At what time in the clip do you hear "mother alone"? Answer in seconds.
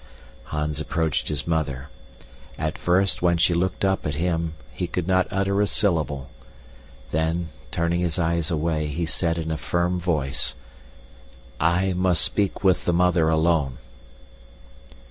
12.93-13.77